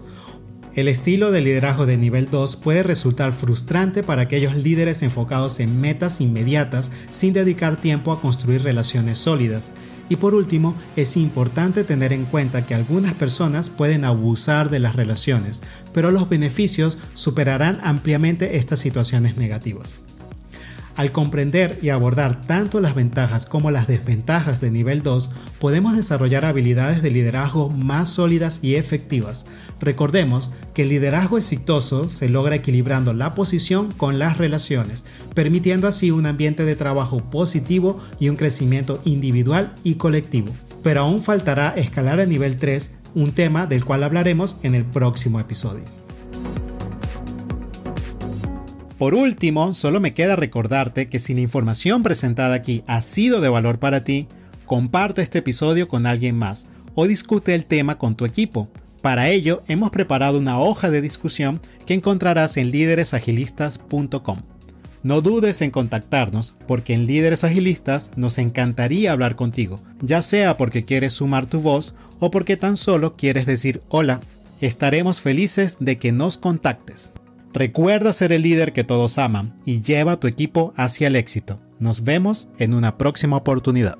El 0.75 0.87
estilo 0.87 1.31
de 1.31 1.41
liderazgo 1.41 1.87
de 1.87 1.97
nivel 1.97 2.29
2 2.29 2.57
puede 2.57 2.83
resultar 2.83 3.33
frustrante 3.33 4.03
para 4.03 4.21
aquellos 4.21 4.55
líderes 4.55 5.01
enfocados 5.01 5.59
en 5.59 5.81
metas 5.81 6.21
inmediatas 6.21 6.91
sin 7.09 7.33
dedicar 7.33 7.75
tiempo 7.75 8.11
a 8.11 8.21
construir 8.21 8.61
relaciones 8.61 9.17
sólidas, 9.17 9.71
y 10.11 10.17
por 10.17 10.35
último, 10.35 10.75
es 10.97 11.15
importante 11.15 11.85
tener 11.85 12.11
en 12.11 12.25
cuenta 12.25 12.65
que 12.65 12.75
algunas 12.75 13.13
personas 13.13 13.69
pueden 13.69 14.03
abusar 14.03 14.69
de 14.69 14.79
las 14.79 14.97
relaciones, 14.97 15.61
pero 15.93 16.11
los 16.11 16.27
beneficios 16.27 16.97
superarán 17.13 17.79
ampliamente 17.81 18.57
estas 18.57 18.79
situaciones 18.79 19.37
negativas. 19.37 20.01
Al 20.95 21.11
comprender 21.11 21.79
y 21.81 21.89
abordar 21.89 22.41
tanto 22.41 22.81
las 22.81 22.95
ventajas 22.95 23.45
como 23.45 23.71
las 23.71 23.87
desventajas 23.87 24.59
de 24.59 24.71
nivel 24.71 25.01
2, 25.01 25.29
podemos 25.59 25.95
desarrollar 25.95 26.43
habilidades 26.43 27.01
de 27.01 27.11
liderazgo 27.11 27.69
más 27.69 28.09
sólidas 28.09 28.59
y 28.61 28.75
efectivas. 28.75 29.45
Recordemos 29.79 30.51
que 30.73 30.83
el 30.83 30.89
liderazgo 30.89 31.37
exitoso 31.37 32.09
se 32.09 32.29
logra 32.29 32.55
equilibrando 32.55 33.13
la 33.13 33.33
posición 33.33 33.91
con 33.93 34.19
las 34.19 34.37
relaciones, 34.37 35.05
permitiendo 35.33 35.87
así 35.87 36.11
un 36.11 36.25
ambiente 36.25 36.65
de 36.65 36.75
trabajo 36.75 37.19
positivo 37.29 37.99
y 38.19 38.29
un 38.29 38.35
crecimiento 38.35 39.01
individual 39.05 39.73
y 39.83 39.95
colectivo. 39.95 40.51
Pero 40.83 41.01
aún 41.01 41.21
faltará 41.21 41.69
escalar 41.69 42.19
a 42.19 42.25
nivel 42.25 42.57
3, 42.57 42.91
un 43.15 43.31
tema 43.31 43.65
del 43.65 43.85
cual 43.85 44.03
hablaremos 44.03 44.57
en 44.63 44.75
el 44.75 44.85
próximo 44.85 45.39
episodio. 45.39 46.00
Por 49.01 49.15
último, 49.15 49.73
solo 49.73 49.99
me 49.99 50.13
queda 50.13 50.35
recordarte 50.35 51.09
que 51.09 51.17
si 51.17 51.33
la 51.33 51.41
información 51.41 52.03
presentada 52.03 52.53
aquí 52.53 52.83
ha 52.85 53.01
sido 53.01 53.41
de 53.41 53.49
valor 53.49 53.79
para 53.79 54.03
ti, 54.03 54.27
comparte 54.67 55.23
este 55.23 55.39
episodio 55.39 55.87
con 55.87 56.05
alguien 56.05 56.37
más 56.37 56.67
o 56.93 57.07
discute 57.07 57.55
el 57.55 57.65
tema 57.65 57.97
con 57.97 58.13
tu 58.13 58.25
equipo. 58.25 58.69
Para 59.01 59.29
ello, 59.29 59.63
hemos 59.67 59.89
preparado 59.89 60.37
una 60.37 60.59
hoja 60.59 60.91
de 60.91 61.01
discusión 61.01 61.59
que 61.87 61.95
encontrarás 61.95 62.57
en 62.57 62.69
líderesagilistas.com. 62.69 64.41
No 65.01 65.21
dudes 65.21 65.63
en 65.63 65.71
contactarnos 65.71 66.53
porque 66.67 66.93
en 66.93 67.07
Líderes 67.07 67.43
Agilistas 67.43 68.11
nos 68.17 68.37
encantaría 68.37 69.13
hablar 69.13 69.35
contigo, 69.35 69.79
ya 70.03 70.21
sea 70.21 70.57
porque 70.57 70.85
quieres 70.85 71.13
sumar 71.13 71.47
tu 71.47 71.59
voz 71.59 71.95
o 72.19 72.29
porque 72.29 72.55
tan 72.55 72.77
solo 72.77 73.15
quieres 73.15 73.47
decir 73.47 73.81
hola. 73.89 74.21
Estaremos 74.61 75.21
felices 75.21 75.77
de 75.79 75.97
que 75.97 76.11
nos 76.11 76.37
contactes. 76.37 77.13
Recuerda 77.53 78.13
ser 78.13 78.31
el 78.31 78.43
líder 78.43 78.71
que 78.73 78.83
todos 78.83 79.17
aman 79.17 79.55
y 79.65 79.81
lleva 79.81 80.13
a 80.13 80.19
tu 80.19 80.27
equipo 80.27 80.73
hacia 80.77 81.07
el 81.07 81.15
éxito. 81.15 81.59
Nos 81.79 82.03
vemos 82.03 82.47
en 82.59 82.73
una 82.73 82.97
próxima 82.97 83.37
oportunidad. 83.37 83.97